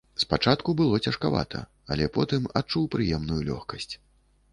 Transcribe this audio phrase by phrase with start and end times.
[0.21, 1.61] Спачатку было цяжкавата,
[1.95, 3.91] але потым адчуў прыемную лёгкасць.